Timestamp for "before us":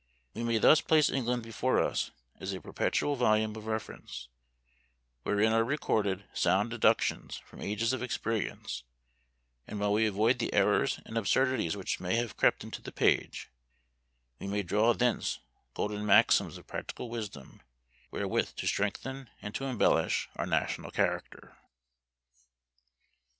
1.43-2.09